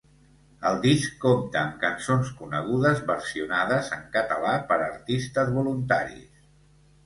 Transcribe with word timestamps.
El 0.69 0.77
disc 0.85 1.19
compta 1.25 1.61
amb 1.65 1.75
cançons 1.83 2.33
conegudes 2.41 3.03
versionades 3.11 3.93
en 4.01 4.09
català 4.19 4.57
per 4.73 4.81
artistes 4.89 5.57
voluntaris. 5.63 6.29